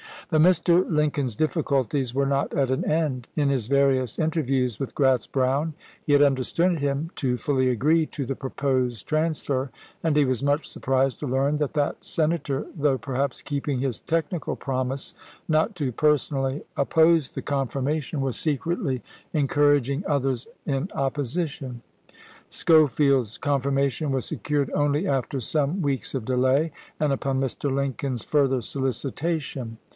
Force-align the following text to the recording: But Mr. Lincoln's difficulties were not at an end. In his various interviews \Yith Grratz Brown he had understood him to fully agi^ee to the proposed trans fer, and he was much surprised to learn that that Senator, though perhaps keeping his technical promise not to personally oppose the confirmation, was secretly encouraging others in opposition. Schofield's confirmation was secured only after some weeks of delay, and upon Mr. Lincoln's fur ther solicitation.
But 0.31 0.41
Mr. 0.41 0.89
Lincoln's 0.89 1.35
difficulties 1.35 2.13
were 2.15 2.25
not 2.25 2.53
at 2.53 2.71
an 2.71 2.89
end. 2.89 3.27
In 3.35 3.49
his 3.49 3.67
various 3.67 4.17
interviews 4.17 4.77
\Yith 4.77 4.93
Grratz 4.93 5.27
Brown 5.29 5.73
he 6.05 6.13
had 6.13 6.21
understood 6.23 6.79
him 6.79 7.11
to 7.17 7.37
fully 7.37 7.65
agi^ee 7.75 8.09
to 8.11 8.25
the 8.25 8.33
proposed 8.35 9.05
trans 9.05 9.41
fer, 9.41 9.69
and 10.01 10.15
he 10.15 10.23
was 10.25 10.41
much 10.41 10.65
surprised 10.67 11.19
to 11.19 11.27
learn 11.27 11.57
that 11.57 11.73
that 11.73 12.03
Senator, 12.03 12.65
though 12.75 12.97
perhaps 12.97 13.41
keeping 13.41 13.79
his 13.79 13.99
technical 13.99 14.55
promise 14.55 15.13
not 15.49 15.75
to 15.75 15.91
personally 15.91 16.63
oppose 16.77 17.29
the 17.29 17.41
confirmation, 17.43 18.21
was 18.21 18.37
secretly 18.37 19.03
encouraging 19.33 20.03
others 20.07 20.47
in 20.65 20.89
opposition. 20.95 21.81
Schofield's 22.49 23.37
confirmation 23.37 24.11
was 24.11 24.25
secured 24.25 24.71
only 24.73 25.07
after 25.07 25.41
some 25.41 25.81
weeks 25.81 26.15
of 26.15 26.25
delay, 26.25 26.71
and 27.01 27.11
upon 27.11 27.39
Mr. 27.41 27.69
Lincoln's 27.71 28.23
fur 28.23 28.47
ther 28.47 28.61
solicitation. 28.61 29.77